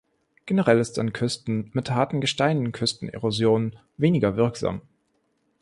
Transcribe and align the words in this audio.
Generell 0.47 0.79
ist 0.79 0.97
an 0.97 1.13
Küsten 1.13 1.69
mit 1.73 1.91
harten 1.91 2.21
Gesteinen 2.21 2.71
Küstenerosion 2.71 3.75
weniger 3.97 4.35
wirksam. 4.35 4.81